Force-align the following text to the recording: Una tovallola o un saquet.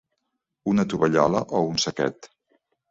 Una 0.71 0.87
tovallola 0.95 1.45
o 1.61 1.65
un 1.69 1.81
saquet. 1.87 2.31